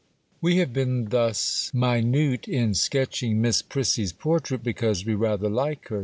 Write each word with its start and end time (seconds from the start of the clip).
We 0.41 0.57
have 0.57 0.73
been 0.73 1.09
thus 1.09 1.69
minute 1.75 2.47
in 2.47 2.73
sketching 2.73 3.39
Miss 3.39 3.61
Prissy's 3.61 4.11
portrait, 4.13 4.63
because 4.63 5.05
we 5.05 5.13
rather 5.13 5.47
like 5.47 5.89
her. 5.89 5.99